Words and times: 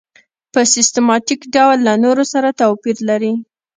په 0.53 0.61
سیستماتیک 0.73 1.41
ډول 1.55 1.77
له 1.87 1.93
نورو 2.03 2.23
سره 2.33 2.49
توپیر 2.59 2.97
لري. 3.09 3.33